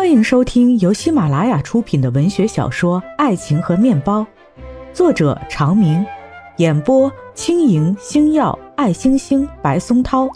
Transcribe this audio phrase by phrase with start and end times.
[0.00, 4.22] 欢迎收听由喜马拉雅出品的文学小说《爱情和面包》，
[4.94, 6.02] 作者长明，
[6.56, 10.26] 演播轻盈、星耀、爱星星、白松涛，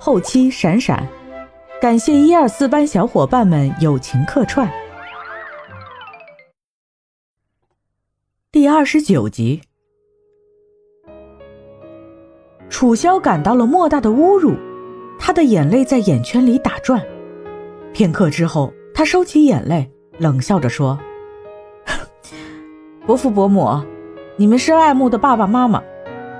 [0.00, 1.06] 后期闪闪。
[1.78, 4.66] 感谢一二四班小伙伴们友情客串。
[8.50, 9.60] 第二十九集，
[12.70, 14.54] 楚萧感到了莫大的侮辱，
[15.18, 17.06] 他的眼泪在眼圈里打转。
[17.92, 18.72] 片刻之后。
[18.94, 20.98] 他收起眼泪，冷笑着说
[23.06, 23.82] ：“伯父伯母，
[24.36, 25.82] 你们是爱慕的爸爸妈妈，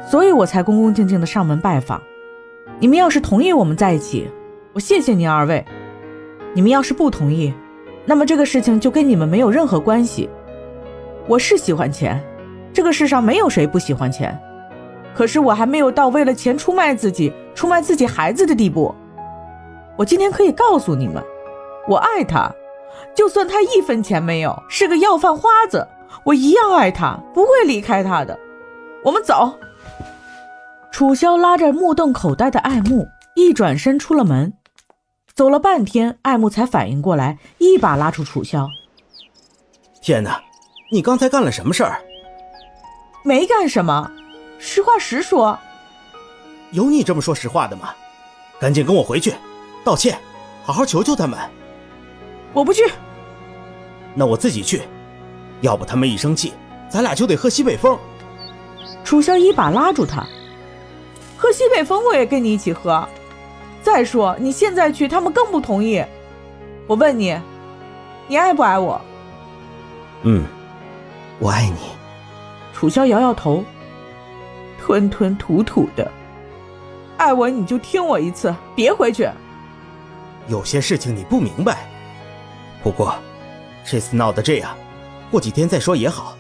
[0.08, 2.00] 所以我才恭恭敬敬的上门拜访。
[2.78, 4.30] 你们要是同意我们在一起，
[4.74, 5.64] 我谢谢您二位；
[6.52, 7.52] 你们要是不同意，
[8.04, 10.28] 那么这个事情就跟你们没有任何关系。
[11.26, 12.22] 我是喜欢钱，
[12.72, 14.38] 这个世上没有谁不喜欢钱，
[15.14, 18.94] 可是我还没有到为了钱出卖自己、出卖自己孩子的地步。
[19.96, 21.22] 我今天可以告诉你们。”
[21.88, 22.52] 我爱他，
[23.14, 25.86] 就算他一分钱没有，是个要饭花子，
[26.24, 28.38] 我一样爱他，不会离开他的。
[29.04, 29.58] 我们走。
[30.92, 34.52] 楚萧拉着目瞪口呆的爱慕，一转身出了门。
[35.34, 38.68] 走了半天，爱慕才反应过来，一把拉住楚萧。
[40.02, 40.40] 天哪，
[40.90, 42.02] 你刚才干了什么事儿？
[43.24, 44.12] 没干什么，
[44.58, 45.58] 实话实说。
[46.70, 47.94] 有你这么说实话的吗？
[48.60, 49.34] 赶紧跟我回去，
[49.82, 50.18] 道歉，
[50.62, 51.38] 好好求求他们。
[52.52, 52.82] 我不去，
[54.14, 54.82] 那我自己去。
[55.60, 56.52] 要不他们一生气，
[56.90, 57.98] 咱俩就得喝西北风。
[59.04, 60.26] 楚萧一把拉住他，
[61.36, 63.08] 喝西北风我也跟你一起喝。
[63.82, 66.04] 再说你现在去，他们更不同意。
[66.86, 67.38] 我问你，
[68.26, 69.00] 你爱不爱我？
[70.22, 70.44] 嗯，
[71.38, 71.78] 我爱你。
[72.74, 73.64] 楚萧摇摇头，
[74.80, 76.10] 吞吞吐吐的。
[77.16, 79.28] 爱我你就听我一次，别回去。
[80.48, 81.86] 有些事情你不明白。
[82.82, 83.14] 不过，
[83.84, 84.76] 这次闹得这样，
[85.30, 86.36] 过几天再说也好。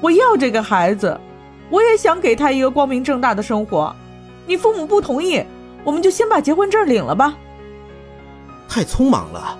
[0.00, 1.18] 我要这个孩子，
[1.68, 3.94] 我也想给他一个光明正大的生活。
[4.46, 5.44] 你父母不同意，
[5.84, 7.34] 我们就先把结婚证领了吧。
[8.68, 9.58] 太匆忙了。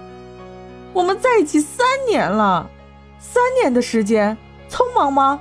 [0.93, 2.69] 我们在一起三年了，
[3.19, 4.37] 三年的时间，
[4.69, 5.38] 匆忙吗？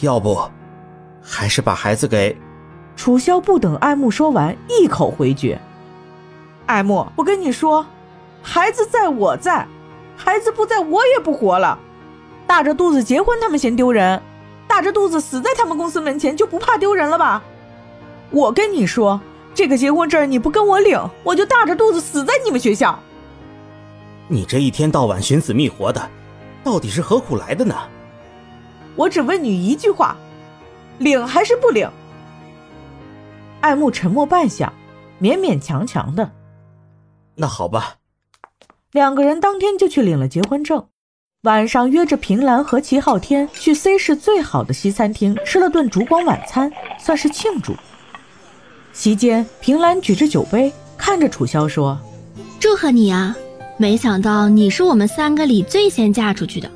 [0.00, 0.38] 要不，
[1.22, 2.36] 还是把孩子给……
[2.94, 5.58] 楚萧不等爱慕说完，一口回绝。
[6.66, 7.84] 爱慕，我跟你说。
[8.42, 9.66] 孩子在我在，
[10.16, 11.78] 孩子不在我也不活了。
[12.46, 14.20] 大着肚子结婚他们嫌丢人，
[14.68, 17.42] 大着肚子死在他们公司门前就不怕丢人了吧？
[18.30, 19.20] 我跟你说，
[19.54, 22.98] 这个结婚证你不跟我领，我就大着肚子死在你们学校。
[24.28, 26.10] 你这一天到晚寻死觅活的，
[26.64, 27.74] 到底是何苦来的呢？
[28.96, 30.16] 我只问你一句话，
[30.98, 31.88] 领还是不领？
[33.60, 34.68] 爱慕沉默半晌，
[35.20, 36.30] 勉勉强强的，
[37.36, 37.94] 那好吧。
[38.92, 40.86] 两个人当天就去领了结婚证，
[41.44, 47.74] 晚上约着平兰和齐昊天去 C 市最好的西餐厅吃了顿烛光晚餐，算是庆祝。
[48.92, 51.98] 席间，平兰举着酒杯，看着楚萧说
[52.60, 53.34] ：“祝贺你啊！
[53.78, 56.70] 没想到你是我们三个里最先嫁出去的。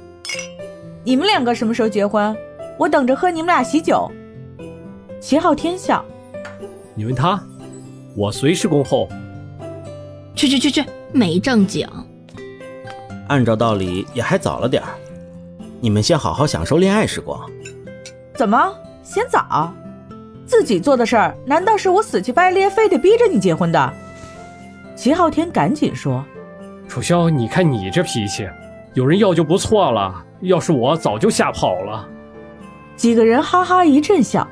[1.05, 2.34] 你们两个什么时候结婚？
[2.78, 4.10] 我等着喝你们俩喜酒。”
[5.21, 6.03] 齐昊天笑
[6.97, 7.38] ：“你问他，
[8.16, 9.06] 我随时恭候。”
[10.34, 10.84] 去去去去，
[11.16, 11.88] 没正经。
[13.28, 14.91] 按照道理也还早了点儿，
[15.81, 17.41] 你们先好好享受恋爱时光。
[18.37, 18.72] 怎么
[19.03, 19.72] 嫌早？
[20.44, 23.93] 自己做的事儿，难道是我死乞白咧非得逼着你结婚的？
[24.94, 26.25] 齐昊天赶紧说
[26.87, 28.49] ：“楚萧，你看你这脾气，
[28.94, 32.09] 有人要就不错了，要是我早就吓跑了。”
[32.94, 34.47] 几个人哈哈一阵笑，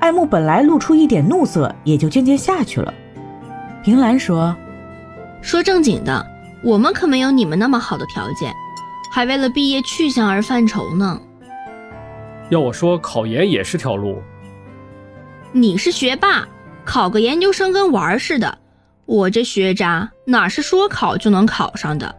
[0.00, 2.92] 爱慕本来露出一点怒色，也就渐渐下去了。
[3.84, 4.56] 平兰说
[5.42, 6.26] ：“说正经的。”
[6.60, 8.52] 我们可没有你们那么好的条件，
[9.12, 11.20] 还为了毕业去向而犯愁呢。
[12.50, 14.20] 要我说，考研也是条路。
[15.52, 16.48] 你是学霸，
[16.84, 18.58] 考个研究生跟玩似的。
[19.06, 22.12] 我这学渣哪是说考就能考上的？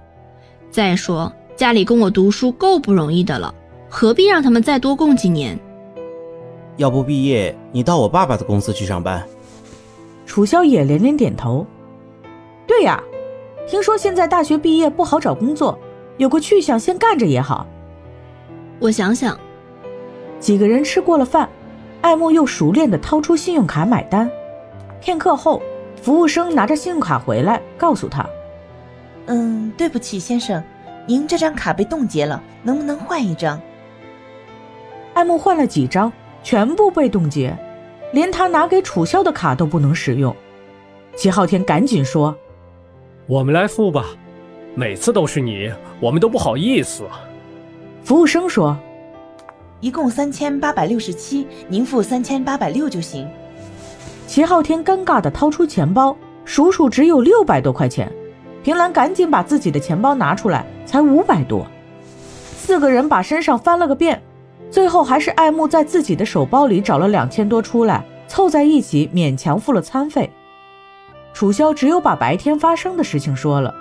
[0.71, 3.54] 再说家里供我读书够不容易的了，
[3.89, 5.60] 何必让他们再多供几年？
[6.77, 9.21] 要不毕业，你到我爸爸的公司去上班。
[10.25, 11.68] 楚萧也连连点头。
[12.66, 13.04] 对呀。
[13.69, 15.77] 听说现在大学毕业不好找工作，
[16.18, 17.68] 有个去向先干着也好。
[18.80, 19.39] 我想想。
[20.39, 21.48] 几个人吃过了饭，
[22.01, 24.27] 爱慕又熟练的掏出信用卡买单。
[25.00, 25.62] 片刻后，
[26.01, 28.27] 服务生拿着信用卡回来，告诉他
[29.27, 30.63] ：“嗯，对不起，先生，
[31.06, 33.62] 您这张卡被冻结了，能不能换一张？”
[35.13, 36.12] 爱慕换了几张，
[36.42, 37.56] 全部被冻结，
[38.13, 40.36] 连他拿给楚萧的卡都不能使用。
[41.16, 42.36] 齐昊天赶紧说。
[43.30, 44.08] 我们来付吧，
[44.74, 47.04] 每次都是你，我们都不好意思。
[48.04, 48.76] 服务生说。
[49.81, 53.30] 一共三千八百六十七，您付三千八百六就行。
[54.26, 58.12] 齐昊天尴尬地掏出钱包，数数只有六百多块钱。
[58.64, 61.68] 平兰赶紧把自己的钱包拿出来，才五百多。
[62.58, 64.20] 四个人把身上翻了个遍，
[64.72, 70.28] 最后还是爱慕在自己的手包里找了两千多出来，凑在一起勉强付了餐费。
[71.39, 73.74] 楚萧只有把白天发生的事情说了，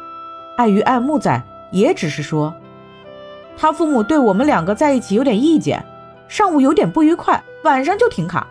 [0.57, 2.55] 碍于爱慕在，也只是说。
[3.57, 5.85] 他父母对我们两个在一起有点意见，
[6.29, 8.47] 上午有点不愉快，晚上就停卡，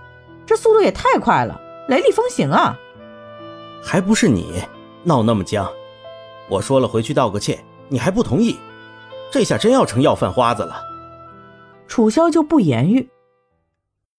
[0.46, 1.58] 这速度也太快了，
[1.88, 2.78] 雷厉风行啊！
[3.82, 4.62] 还不是你
[5.06, 5.66] 闹那么僵，
[6.50, 7.58] 我说了回去道个歉，
[7.88, 8.58] 你还不同意，
[9.32, 10.82] 这下真要成要饭花子了。
[11.88, 13.08] 楚萧就不言语。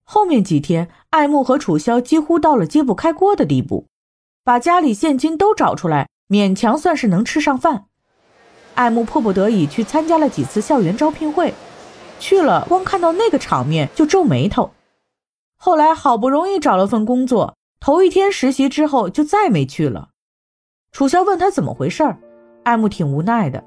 [0.03, 3.85] 后面几天，爱慕和楚萧几乎到了揭不开锅的地步，
[4.49, 7.85] 把家里现金都找出来，勉强算是能吃上饭。
[8.77, 11.53] 爱慕迫不得已去参加了几次校园招聘会，
[12.19, 14.71] 去了光看到那个场面就皱眉头。
[15.59, 20.09] 后来好不容易找了份工作，头一天实习之后就再没去了。
[20.93, 22.17] 楚萧问他怎么回事儿，
[22.65, 23.63] 爱慕挺无奈的。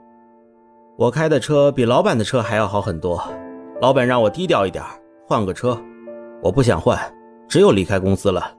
[0.98, 3.24] 我开的车比老板的车还要好很多，
[3.80, 4.84] 老板让我低调一点，
[5.28, 5.80] 换个车，
[6.42, 6.98] 我不想换，
[7.48, 8.58] 只有离开公司了。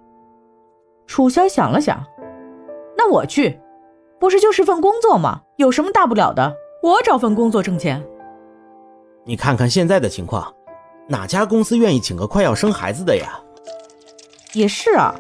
[1.06, 2.04] 楚萧想了想，
[2.96, 3.58] 那我去。
[4.18, 5.40] 不是就是份工作吗？
[5.56, 6.54] 有什么大不了的？
[6.82, 8.02] 我找份工作挣钱。
[9.24, 10.52] 你看看现在的情况，
[11.08, 13.40] 哪家公司愿意请个快要生孩子的呀？
[14.52, 15.14] 也是啊，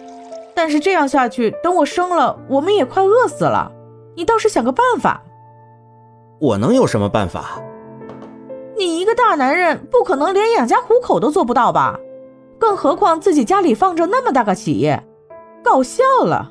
[0.54, 3.72] 但是这样下去，等我生了，我们也快饿死了。
[4.14, 5.22] 你倒是想个办法。
[6.40, 7.60] 我能有什么办法？
[8.76, 11.98] 你一个大男人，不可能连养家糊口都做不到吧？
[12.58, 15.02] 更何况自己家里放着那么大个企业，
[15.62, 16.50] 搞笑了。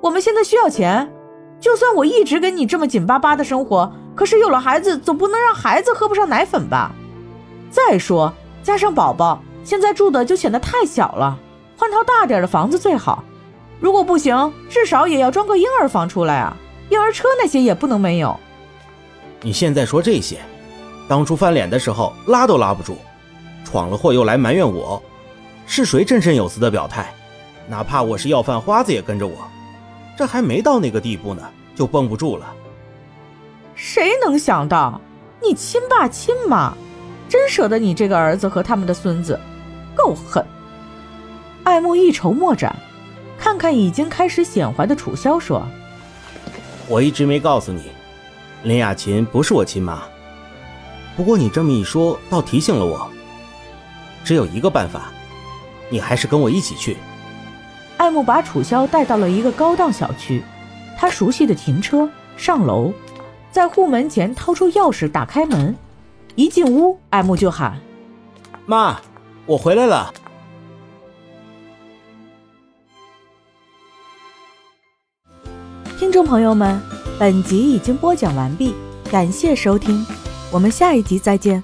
[0.00, 1.12] 我们现在需要钱。
[1.60, 6.90] 就算我一直跟你这么紧巴巴的生活，可是有了孩子，总不能让孩子喝不上奶粉吧？
[7.70, 8.32] 再说，
[8.64, 11.38] 加上宝宝，现在住的就显得太小了，
[11.76, 13.22] 换套大点的房子最好。
[13.78, 16.56] 如果不行，至少也要装个婴儿房出来啊！
[16.88, 18.36] 婴儿车那些也不能没有。
[19.40, 20.38] 你现在说这些，
[21.08, 22.96] 当初翻脸的时候拉都拉不住，
[23.64, 25.00] 闯了祸又来埋怨我，
[25.64, 27.14] 是谁振振有词的表态？
[27.68, 29.48] 哪怕我是要饭花子也跟着我。
[30.16, 31.42] 这还没到那个地步呢，
[31.74, 32.52] 就绷不住了。
[33.74, 35.00] 谁能想到，
[35.42, 36.74] 你亲爸亲妈，
[37.28, 39.40] 真舍得你这个儿子和他们的孙子，
[39.94, 40.44] 够狠！
[41.64, 42.76] 爱慕一筹莫展，
[43.38, 45.62] 看看已经开始显怀的楚萧说
[46.88, 47.84] ：“我一直没告诉你，
[48.64, 50.02] 林雅琴不是我亲妈。
[51.16, 53.08] 不过你这么一说，倒提醒了我。
[54.24, 55.10] 只有一个办法，
[55.88, 56.98] 你还是跟我一起去。”
[58.02, 60.42] 爱慕把楚萧带到了一个高档小区，
[60.98, 62.92] 他熟悉的停车，上楼，
[63.52, 65.72] 在户门前掏出钥匙打开门，
[66.34, 67.78] 一进屋，爱慕就喊
[68.66, 69.00] ：“妈，
[69.46, 70.12] 我回来了。”
[75.96, 76.82] 听众朋友们，
[77.20, 78.74] 本集已经播讲完毕，
[79.12, 80.04] 感谢收听，
[80.50, 81.62] 我们下一集再见。